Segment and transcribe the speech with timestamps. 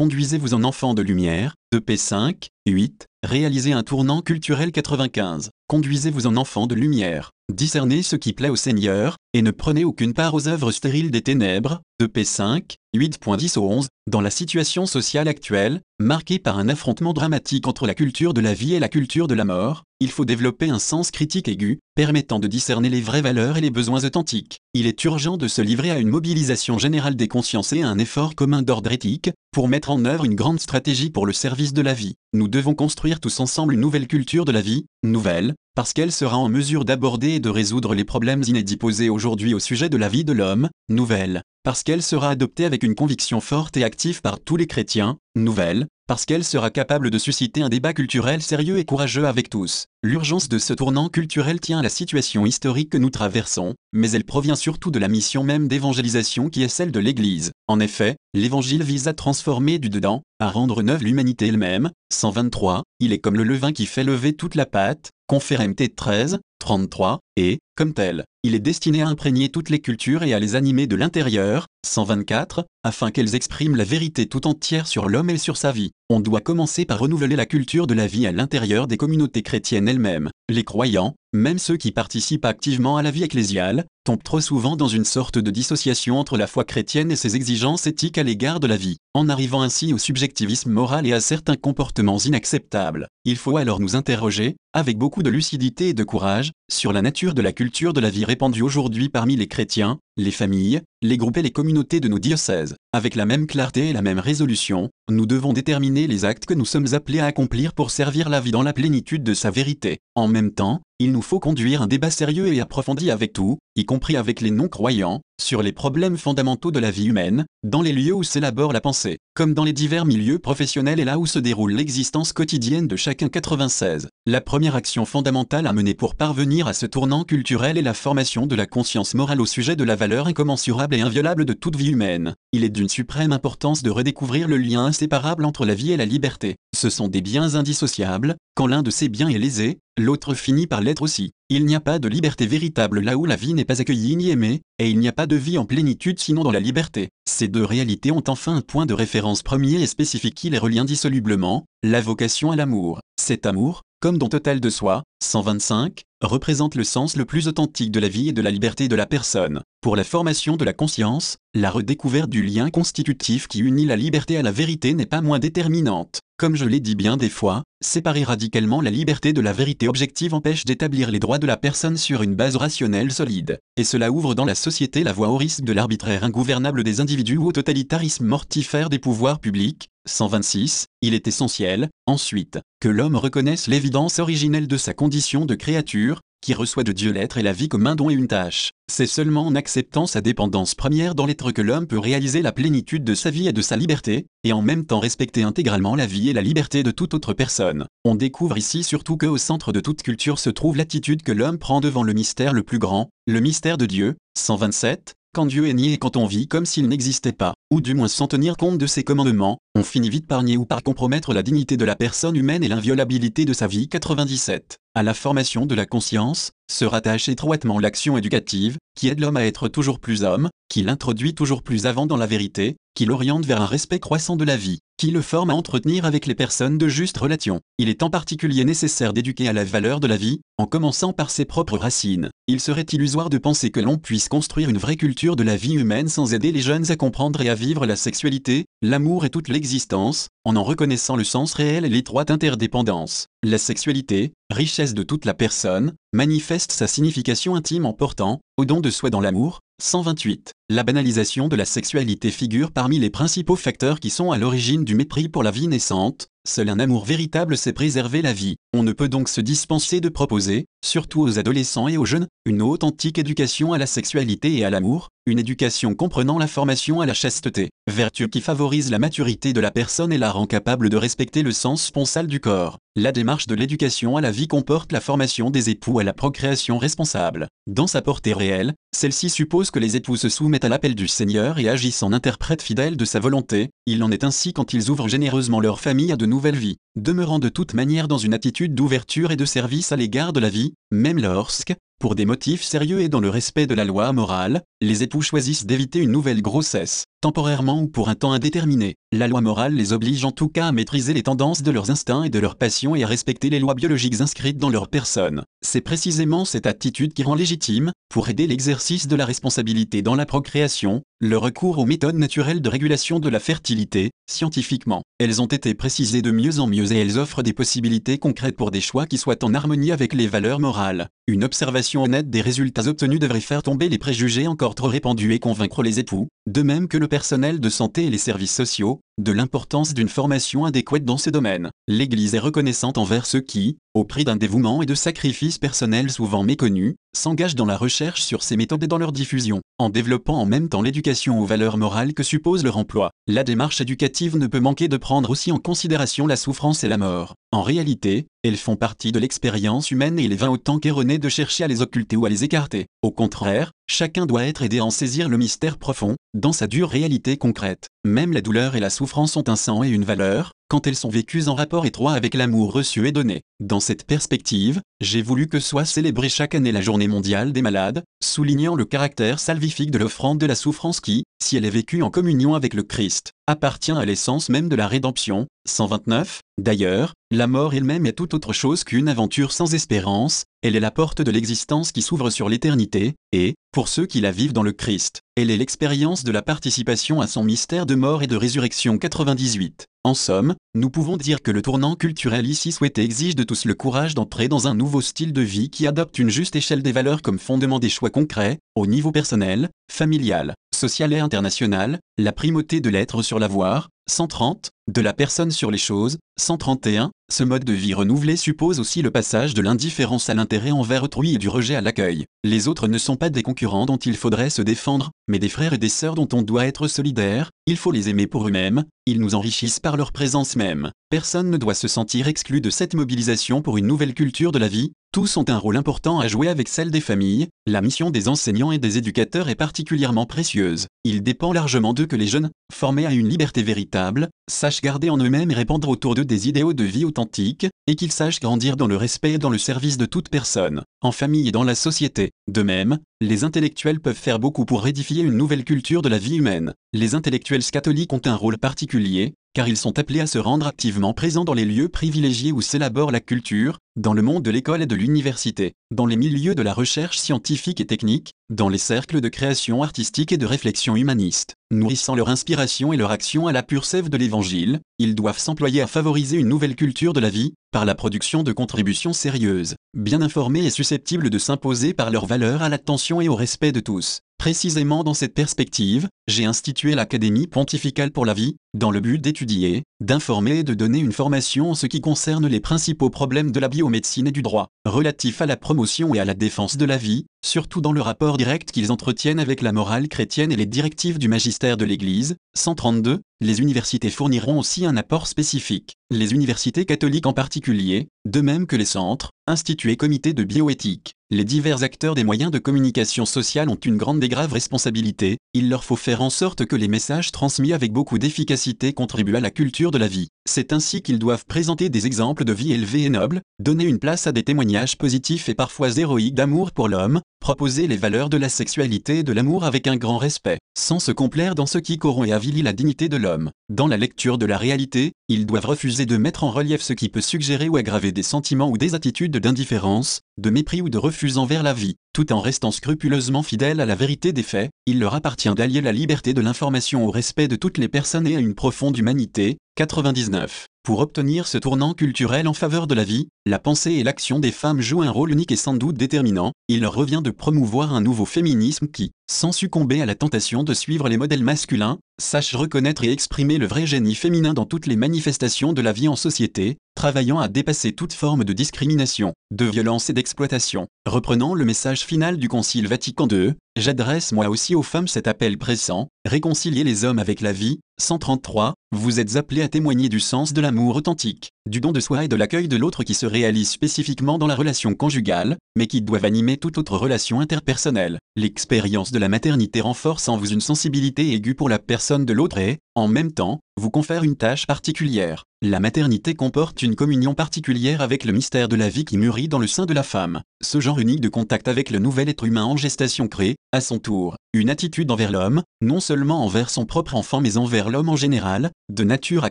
[0.00, 5.50] Conduisez-vous en enfant de lumière, EP5, 8, réalisez un tournant culturel 95.
[5.66, 10.12] Conduisez-vous en enfant de lumière, discernez ce qui plaît au Seigneur, et ne prenez aucune
[10.12, 15.80] part aux œuvres stériles des ténèbres, EP5, 8.10 au 11, dans la situation sociale actuelle,
[16.00, 19.34] marquée par un affrontement dramatique entre la culture de la vie et la culture de
[19.34, 23.58] la mort, il faut développer un sens critique aigu, permettant de discerner les vraies valeurs
[23.58, 24.58] et les besoins authentiques.
[24.72, 27.98] Il est urgent de se livrer à une mobilisation générale des consciences et à un
[27.98, 31.82] effort commun d'ordre éthique, pour mettre en œuvre une grande stratégie pour le service de
[31.82, 32.14] la vie.
[32.32, 36.36] Nous devons construire tous ensemble une nouvelle culture de la vie, nouvelle, parce qu'elle sera
[36.36, 40.08] en mesure d'aborder et de résoudre les problèmes inédits posés aujourd'hui au sujet de la
[40.08, 44.40] vie de l'homme, nouvelle, parce qu'elle sera adoptée avec une conviction forte et active par
[44.40, 48.84] tous les chrétiens, nouvelle, parce qu'elle sera capable de susciter un débat culturel sérieux et
[48.84, 49.86] courageux avec tous.
[50.02, 54.24] L'urgence de ce tournant culturel tient à la situation historique que nous traversons, mais elle
[54.24, 57.52] provient surtout de la mission même d'évangélisation qui est celle de l'Église.
[57.68, 61.92] En effet, l'Évangile vise à transformer du dedans, à rendre neuve l'humanité elle-même.
[62.12, 66.40] 123, il est comme le levain qui fait lever toute la pâte, confère MT 13,
[66.58, 70.56] 33, et, comme tel, il est destiné à imprégner toutes les cultures et à les
[70.56, 75.56] animer de l'intérieur, 124, afin qu'elles expriment la vérité tout entière sur l'homme et sur
[75.56, 75.90] sa vie.
[76.08, 79.88] On doit commencer par renouveler la culture de la vie à l'intérieur des communautés chrétiennes
[79.88, 80.30] elles-mêmes.
[80.50, 84.88] Les croyants, même ceux qui participent activement à la vie ecclésiale, tombent trop souvent dans
[84.88, 88.66] une sorte de dissociation entre la foi chrétienne et ses exigences éthiques à l'égard de
[88.66, 93.06] la vie, en arrivant ainsi au subjectivisme moral et à certains comportements inacceptables.
[93.24, 97.34] Il faut alors nous interroger, avec beaucoup de lucidité et de courage, sur la nature
[97.34, 101.38] de la culture de la vie répandue aujourd'hui parmi les chrétiens, les familles, les groupes
[101.38, 102.76] et les communautés de nos diocèses.
[102.92, 106.64] Avec la même clarté et la même résolution, nous devons déterminer les actes que nous
[106.64, 110.00] sommes appelés à accomplir pour servir la vie dans la plénitude de sa vérité.
[110.16, 113.86] En même temps, il nous faut conduire un débat sérieux et approfondi avec tout, y
[113.86, 118.12] compris avec les non-croyants, sur les problèmes fondamentaux de la vie humaine, dans les lieux
[118.12, 121.72] où s'élabore la pensée, comme dans les divers milieux professionnels et là où se déroule
[121.72, 124.08] l'existence quotidienne de chacun 96.
[124.26, 128.46] La première action fondamentale à mener pour parvenir à ce tournant culturel est la formation
[128.46, 131.92] de la conscience morale au sujet de la valeur incommensurable et inviolable de toute vie
[131.92, 132.34] humaine.
[132.52, 136.06] Il est d'une suprême importance de redécouvrir le lien inséparable entre la vie et la
[136.06, 136.56] liberté.
[136.74, 140.80] Ce sont des biens indissociables, quand l'un de ces biens est lésé, l'autre finit par
[140.80, 141.32] l'être aussi.
[141.50, 144.30] Il n'y a pas de liberté véritable là où la vie n'est pas accueillie ni
[144.30, 147.10] aimée, et il n'y a pas de vie en plénitude sinon dans la liberté.
[147.28, 150.78] Ces deux réalités ont enfin un point de référence premier et spécifique qui les relie
[150.78, 153.00] indissolublement, la vocation à l'amour.
[153.20, 158.00] Cet amour, comme don total de soi, 125, représente le sens le plus authentique de
[158.00, 159.62] la vie et de la liberté de la personne.
[159.82, 164.36] Pour la formation de la conscience, la redécouverte du lien constitutif qui unit la liberté
[164.36, 166.20] à la vérité n'est pas moins déterminante.
[166.38, 170.32] Comme je l'ai dit bien des fois, séparer radicalement la liberté de la vérité objective
[170.32, 174.34] empêche d'établir les droits de la personne sur une base rationnelle solide, et cela ouvre
[174.34, 178.24] dans la société la voie au risque de l'arbitraire ingouvernable des individus ou au totalitarisme
[178.24, 179.90] mortifère des pouvoirs publics.
[180.06, 186.20] 126, il est essentiel, ensuite, que l'homme reconnaisse l'évidence originelle de sa condition de créature,
[186.40, 188.70] qui reçoit de Dieu l'être et la vie comme un don et une tâche.
[188.90, 193.04] C'est seulement en acceptant sa dépendance première dans l'être que l'homme peut réaliser la plénitude
[193.04, 196.30] de sa vie et de sa liberté, et en même temps respecter intégralement la vie
[196.30, 197.86] et la liberté de toute autre personne.
[198.04, 201.58] On découvre ici surtout que au centre de toute culture se trouve l'attitude que l'homme
[201.58, 204.16] prend devant le mystère le plus grand, le mystère de Dieu.
[204.38, 207.94] 127, quand Dieu est nié et quand on vit comme s'il n'existait pas, ou du
[207.94, 211.32] moins sans tenir compte de ses commandements, on finit vite par nier ou par compromettre
[211.32, 214.78] la dignité de la personne humaine et l'inviolabilité de sa vie 97.
[214.96, 219.46] À la formation de la conscience, se rattache étroitement l'action éducative, qui aide l'homme à
[219.46, 223.62] être toujours plus homme, qui l'introduit toujours plus avant dans la vérité, qui l'oriente vers
[223.62, 226.86] un respect croissant de la vie, qui le forme à entretenir avec les personnes de
[226.86, 227.62] juste relation.
[227.78, 231.30] Il est en particulier nécessaire d'éduquer à la valeur de la vie, en commençant par
[231.30, 232.28] ses propres racines.
[232.48, 235.72] Il serait illusoire de penser que l'on puisse construire une vraie culture de la vie
[235.72, 239.48] humaine sans aider les jeunes à comprendre et à vivre la sexualité, l'amour et toute
[239.48, 243.28] l'existence, en en reconnaissant le sens réel et l'étroite interdépendance.
[243.42, 248.80] La sexualité, richesse de toute la personne, manifeste sa signification intime en portant, au don
[248.80, 250.52] de soi dans l'amour, 128.
[250.70, 254.94] La banalisation de la sexualité figure parmi les principaux facteurs qui sont à l'origine du
[254.94, 258.56] mépris pour la vie naissante, Seul un amour véritable sait préserver la vie.
[258.72, 262.62] On ne peut donc se dispenser de proposer, surtout aux adolescents et aux jeunes, une
[262.62, 267.12] authentique éducation à la sexualité et à l'amour, une éducation comprenant la formation à la
[267.12, 271.42] chasteté, vertu qui favorise la maturité de la personne et la rend capable de respecter
[271.42, 272.78] le sens sponsal du corps.
[272.96, 276.76] La démarche de l'éducation à la vie comporte la formation des époux à la procréation
[276.76, 277.46] responsable.
[277.68, 281.60] Dans sa portée réelle, celle-ci suppose que les époux se soumettent à l'appel du Seigneur
[281.60, 283.70] et agissent en interprète fidèle de sa volonté.
[283.86, 287.38] Il en est ainsi quand ils ouvrent généreusement leur famille à de nouvelle vie, demeurant
[287.38, 290.74] de toute manière dans une attitude d'ouverture et de service à l'égard de la vie,
[290.90, 295.04] même lorsque, pour des motifs sérieux et dans le respect de la loi morale, les
[295.04, 298.96] époux choisissent d'éviter une nouvelle grossesse, temporairement ou pour un temps indéterminé.
[299.12, 302.22] La loi morale les oblige en tout cas à maîtriser les tendances de leurs instincts
[302.22, 305.42] et de leurs passions et à respecter les lois biologiques inscrites dans leur personne.
[305.62, 310.26] C'est précisément cette attitude qui rend légitime, pour aider l'exercice de la responsabilité dans la
[310.26, 315.02] procréation, le recours aux méthodes naturelles de régulation de la fertilité, scientifiquement.
[315.18, 318.70] Elles ont été précisées de mieux en mieux et elles offrent des possibilités concrètes pour
[318.70, 321.08] des choix qui soient en harmonie avec les valeurs morales.
[321.26, 325.40] Une observation honnête des résultats obtenus devrait faire tomber les préjugés encore trop répandus et
[325.40, 329.32] convaincre les époux, de même que le personnel de santé et les services sociaux, de
[329.32, 331.70] l'importance d'une formation adéquate dans ces domaines.
[331.86, 336.42] L'Église est reconnaissante envers ceux qui, au prix d'un dévouement et de sacrifices personnels souvent
[336.42, 340.46] méconnus, s'engagent dans la recherche sur ces méthodes et dans leur diffusion, en développant en
[340.46, 343.10] même temps l'éducation aux valeurs morales que suppose leur emploi.
[343.26, 346.98] La démarche éducative ne peut manquer de prendre aussi en considération la souffrance et la
[346.98, 347.34] mort.
[347.52, 351.28] En réalité, elles font partie de l'expérience humaine et il est vain autant qu'erroné de
[351.28, 352.86] chercher à les occulter ou à les écarter.
[353.02, 356.88] Au contraire, chacun doit être aidé à en saisir le mystère profond, dans sa dure
[356.88, 357.88] réalité concrète.
[358.06, 361.08] Même la douleur et la souffrance ont un sens et une valeur, quand elles sont
[361.08, 363.42] vécues en rapport étroit avec l'amour reçu et donné.
[363.58, 368.04] Dans cette perspective, j'ai voulu que soit célébrée chaque année la journée mondiale des malades,
[368.22, 372.10] soulignant le caractère salvifique de l'offrande de la souffrance qui, si elle est vécue en
[372.10, 375.48] communion avec le Christ, appartient à l'essence même de la rédemption.
[375.68, 376.40] 129.
[376.58, 380.90] D'ailleurs, la mort elle-même est tout autre chose qu'une aventure sans espérance, elle est la
[380.90, 384.72] porte de l'existence qui s'ouvre sur l'éternité, et, pour ceux qui la vivent dans le
[384.72, 388.98] Christ, elle est l'expérience de la participation à son mystère de mort et de résurrection
[388.98, 389.86] 98.
[390.02, 393.74] En somme, nous pouvons dire que le tournant culturel ici souhaité exige de tous le
[393.74, 397.20] courage d'entrer dans un nouveau style de vie qui adopte une juste échelle des valeurs
[397.20, 402.88] comme fondement des choix concrets, au niveau personnel, familial, social et international, la primauté de
[402.88, 407.92] l'être sur l'avoir, 130, de la personne sur les choses, 131, ce mode de vie
[407.92, 411.82] renouvelé suppose aussi le passage de l'indifférence à l'intérêt envers autrui et du rejet à
[411.82, 412.24] l'accueil.
[412.44, 415.74] Les autres ne sont pas des concurrents dont il faudrait se défendre, mais des frères
[415.74, 419.20] et des sœurs dont on doit être solidaire, il faut les aimer pour eux-mêmes, ils
[419.20, 420.90] nous enrichissent par leur présence même.
[421.10, 424.68] Personne ne doit se sentir exclu de cette mobilisation pour une nouvelle culture de la
[424.68, 428.28] vie, tous ont un rôle important à jouer avec celle des familles, la mission des
[428.28, 430.86] enseignants et des éducateurs est particulièrement précieuse.
[431.02, 435.18] Il dépend largement d'eux que les jeunes, formés à une liberté véritable, sachent garder en
[435.18, 438.86] eux-mêmes et répandre autour d'eux des idéaux de vie authentiques, et qu'ils sachent grandir dans
[438.86, 442.30] le respect et dans le service de toute personne, en famille et dans la société.
[442.48, 446.36] De même, les intellectuels peuvent faire beaucoup pour édifier une nouvelle culture de la vie
[446.36, 446.72] humaine.
[446.92, 451.12] Les intellectuels catholiques ont un rôle particulier, car ils sont appelés à se rendre activement
[451.12, 454.86] présents dans les lieux privilégiés où s'élabore la culture, dans le monde de l'école et
[454.86, 459.28] de l'université, dans les milieux de la recherche scientifique et technique, dans les cercles de
[459.28, 461.54] création artistique et de réflexion humaniste.
[461.70, 465.80] Nourrissant leur inspiration et leur action à la pure sève de l'Évangile, ils doivent s'employer
[465.80, 470.20] à favoriser une nouvelle culture de la vie, par la production de contributions sérieuses, bien
[470.20, 474.18] informées et susceptibles de s'imposer par leur valeur à l'attention et au respect de tous.
[474.40, 479.82] Précisément dans cette perspective, j'ai institué l'Académie pontificale pour la vie, dans le but d'étudier,
[480.00, 483.68] d'informer et de donner une formation en ce qui concerne les principaux problèmes de la
[483.68, 487.26] biomédecine et du droit, relatifs à la promotion et à la défense de la vie,
[487.44, 491.28] surtout dans le rapport direct qu'ils entretiennent avec la morale chrétienne et les directives du
[491.28, 492.36] magistère de l'Église.
[492.56, 493.20] 132.
[493.42, 495.96] Les universités fourniront aussi un apport spécifique.
[496.10, 501.12] Les universités catholiques en particulier, de même que les centres, instituts et comités de bioéthique,
[501.32, 505.68] les divers acteurs des moyens de communication sociale ont une grande et grave responsabilité, il
[505.68, 509.52] leur faut faire en sorte que les messages transmis avec beaucoup d'efficacité contribuent à la
[509.52, 510.30] culture de la vie.
[510.48, 514.26] C'est ainsi qu'ils doivent présenter des exemples de vie élevés et nobles, donner une place
[514.26, 518.48] à des témoignages positifs et parfois héroïques d'amour pour l'homme, proposer les valeurs de la
[518.48, 522.28] sexualité et de l'amour avec un grand respect, sans se complaire dans ce qui corrompt
[522.28, 523.50] et avilit la dignité de l'homme.
[523.68, 527.10] Dans la lecture de la réalité, ils doivent refuser de mettre en relief ce qui
[527.10, 531.36] peut suggérer ou aggraver des sentiments ou des attitudes d'indifférence, de mépris ou de refus
[531.36, 531.96] envers la vie.
[532.12, 535.92] Tout en restant scrupuleusement fidèles à la vérité des faits, il leur appartient d'allier la
[535.92, 539.58] liberté de l'information au respect de toutes les personnes et à une profonde humanité.
[539.76, 540.66] 99.
[540.82, 544.50] Pour obtenir ce tournant culturel en faveur de la vie, la pensée et l'action des
[544.50, 548.00] femmes jouent un rôle unique et sans doute déterminant, il leur revient de promouvoir un
[548.00, 553.04] nouveau féminisme qui, sans succomber à la tentation de suivre les modèles masculins, sache reconnaître
[553.04, 556.78] et exprimer le vrai génie féminin dans toutes les manifestations de la vie en société,
[556.94, 560.86] travaillant à dépasser toute forme de discrimination, de violence et d'exploitation.
[561.06, 565.58] Reprenant le message final du Concile Vatican II, j'adresse moi aussi aux femmes cet appel
[565.58, 570.52] pressant, réconcilier les hommes avec la vie, 133, vous êtes appelés à témoigner du sens
[570.52, 573.70] de l'amour authentique, du don de soi et de l'accueil de l'autre qui se réalise
[573.70, 578.18] spécifiquement dans la relation conjugale, mais qui doivent animer toute autre relation interpersonnelle.
[578.36, 582.58] L'expérience de la maternité renforce en vous une sensibilité aiguë pour la personne de l'autre
[582.58, 585.44] et, en même temps, vous confère une tâche particulière.
[585.62, 589.58] La maternité comporte une communion particulière avec le mystère de la vie qui mûrit dans
[589.58, 590.40] le sein de la femme.
[590.62, 593.98] Ce genre unique de contact avec le nouvel être humain en gestation crée, à son
[593.98, 598.16] tour, une attitude envers l'homme, non seulement envers son propre enfant mais envers l'homme en
[598.16, 599.50] général, de nature à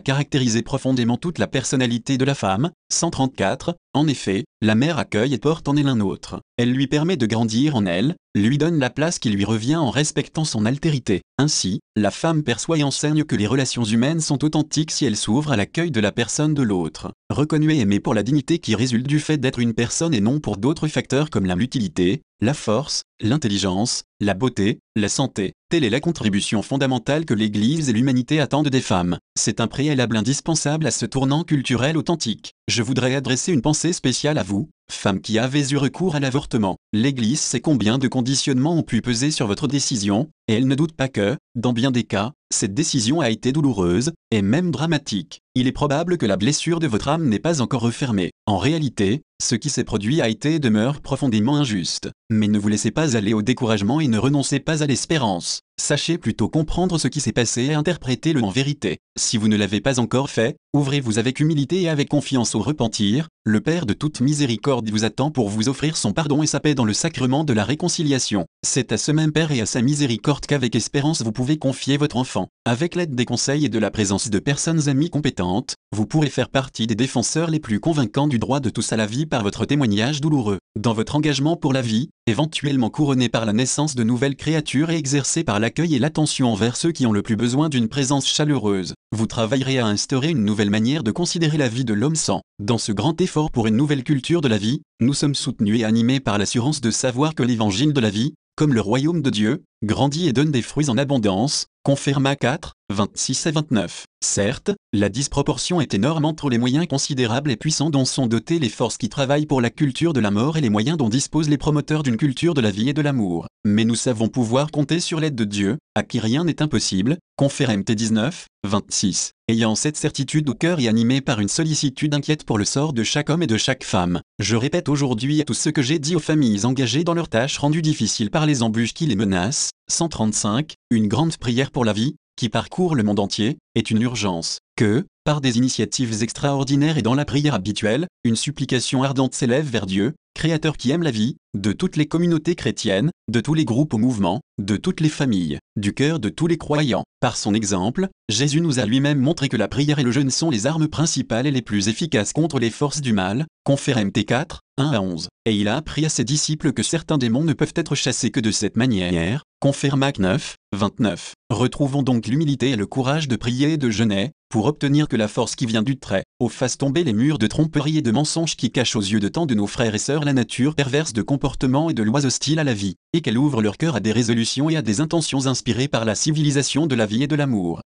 [0.00, 2.72] caractériser profondément toute la personnalité de la femme.
[2.92, 3.76] 134.
[3.92, 6.40] En effet, la mère accueille et porte en elle un autre.
[6.56, 9.90] Elle lui permet de grandir en elle, lui donne la place qui lui revient en
[9.90, 11.22] respectant son altérité.
[11.38, 15.50] Ainsi, la femme perçoit et enseigne que les relations humaines sont authentiques si elles s'ouvrent
[15.50, 17.10] à l'accueil de la personne de l'autre.
[17.30, 20.38] Reconnue et aimée pour la dignité qui résulte du fait d'être une personne et non
[20.38, 25.52] pour d'autres facteurs comme l'utilité, la force, l'intelligence, la beauté, la santé.
[25.68, 29.18] Telle est la contribution fondamentale que l'Église et l'humanité attendent des femmes.
[29.38, 32.54] C'est un préalable indispensable à ce tournant culturel authentique.
[32.66, 36.76] Je voudrais adresser une pensée spéciale à vous, femmes qui avez eu recours à l'avortement.
[36.92, 40.92] L'Église sait combien de conditionnements ont pu peser sur votre décision, et elle ne doute
[40.92, 45.40] pas que, dans bien des cas, cette décision a été douloureuse, et même dramatique.
[45.54, 48.30] Il est probable que la blessure de votre âme n'est pas encore refermée.
[48.46, 52.10] En réalité, ce qui s'est produit a été et demeure profondément injuste.
[52.30, 55.60] Mais ne vous laissez pas aller au découragement et ne renoncez pas à l'espérance.
[55.80, 58.98] Sachez plutôt comprendre ce qui s'est passé et interprétez-le en vérité.
[59.18, 63.28] Si vous ne l'avez pas encore fait, ouvrez-vous avec humilité et avec confiance au repentir.
[63.46, 66.74] Le Père de toute miséricorde vous attend pour vous offrir son pardon et sa paix
[66.74, 68.44] dans le sacrement de la réconciliation.
[68.62, 72.18] C'est à ce même Père et à sa miséricorde qu'avec espérance vous pouvez confier votre
[72.18, 72.48] enfant.
[72.66, 76.50] Avec l'aide des conseils et de la présence de personnes amies compétentes, vous pourrez faire
[76.50, 79.64] partie des défenseurs les plus convaincants du droit de tous à la vie par votre
[79.64, 80.58] témoignage douloureux.
[80.78, 84.96] Dans votre engagement pour la vie, éventuellement couronné par la naissance de nouvelles créatures et
[84.96, 88.94] exercé par l'accueil et l'attention envers ceux qui ont le plus besoin d'une présence chaleureuse,
[89.12, 92.40] vous travaillerez à instaurer une nouvelle manière de considérer la vie de l'homme sans.
[92.58, 95.84] Dans ce grand effort pour une nouvelle culture de la vie, nous sommes soutenus et
[95.84, 99.62] animés par l'assurance de savoir que l'évangile de la vie, comme le royaume de Dieu,
[99.82, 104.04] grandit et donne des fruits en abondance, confirma 4, 26 et 29.
[104.22, 108.68] Certes, la disproportion est énorme entre les moyens considérables et puissants dont sont dotées les
[108.68, 111.56] forces qui travaillent pour la culture de la mort et les moyens dont disposent les
[111.56, 113.46] promoteurs d'une culture de la vie et de l'amour.
[113.64, 117.74] Mais nous savons pouvoir compter sur l'aide de Dieu, à qui rien n'est impossible, confère
[117.74, 119.32] MT 19, 26.
[119.48, 123.02] Ayant cette certitude au cœur et animé par une sollicitude inquiète pour le sort de
[123.02, 126.20] chaque homme et de chaque femme, je répète aujourd'hui tout ce que j'ai dit aux
[126.20, 129.69] familles engagées dans leurs tâches rendues difficiles par les embûches qui les menacent.
[129.88, 130.74] 135.
[130.90, 135.06] Une grande prière pour la vie, qui parcourt le monde entier, est une urgence, que,
[135.24, 140.14] par des initiatives extraordinaires et dans la prière habituelle, une supplication ardente s'élève vers Dieu,
[140.34, 143.98] Créateur qui aime la vie, de toutes les communautés chrétiennes, de tous les groupes au
[143.98, 147.04] mouvement, de toutes les familles, du cœur de tous les croyants.
[147.20, 150.48] Par son exemple, Jésus nous a lui-même montré que la prière et le jeûne sont
[150.48, 154.60] les armes principales et les plus efficaces contre les forces du mal, confère MT 4,
[154.78, 155.28] 1 à 11.
[155.44, 158.40] Et il a appris à ses disciples que certains démons ne peuvent être chassés que
[158.40, 161.34] de cette manière, confère Mac 9, 29.
[161.50, 165.28] Retrouvons donc l'humilité et le courage de prier et de jeûner, pour obtenir que la
[165.28, 168.56] force qui vient du trait, au fasse tomber les murs de tromperie et de mensonges
[168.56, 171.22] qui cachent aux yeux de tant de nos frères et sœurs la nature perverse de
[171.22, 174.12] comportements et de lois hostiles à la vie, et qu'elle ouvre leur cœur à des
[174.12, 177.80] résolutions et à des intentions inspirées par la civilisation de la vie et de l'amour.